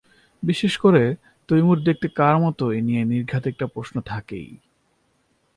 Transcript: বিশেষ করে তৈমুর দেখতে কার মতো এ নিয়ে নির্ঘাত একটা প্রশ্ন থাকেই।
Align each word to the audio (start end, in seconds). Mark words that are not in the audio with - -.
বিশেষ 0.43 0.73
করে 0.77 1.03
তৈমুর 1.49 1.77
দেখতে 1.83 2.07
কার 2.15 2.35
মতো 2.39 2.63
এ 2.71 2.79
নিয়ে 2.81 3.03
নির্ঘাত 3.05 3.43
একটা 3.47 3.65
প্রশ্ন 3.67 3.95
থাকেই। 4.01 4.49